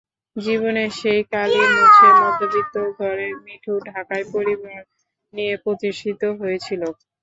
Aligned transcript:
জীবনের 0.35 0.89
সেই 0.99 1.21
কালি 1.31 1.63
মুছে 1.73 2.07
মধ্যবিত্ত 2.21 2.75
ঘরের 2.95 3.33
মিঠু 3.43 3.73
ঢাকায় 3.87 4.25
পরিবার 4.33 4.79
নিয়ে 5.33 5.53
প্রতিষ্ঠিত 5.63 6.21
হয়েছিল। 6.39 6.81